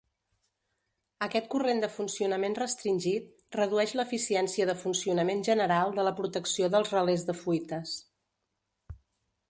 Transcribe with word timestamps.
Aquest 1.25 1.49
corrent 1.55 1.81
de 1.83 1.89
funcionament 1.97 2.55
restringit 2.61 3.29
redueix 3.59 3.93
l'eficiència 3.99 4.67
de 4.71 4.77
funcionament 4.87 5.45
general 5.51 5.95
de 5.99 6.07
la 6.09 6.15
protecció 6.23 6.75
dels 6.77 6.95
relés 6.97 7.27
de 7.29 7.41
fuites. 7.45 7.97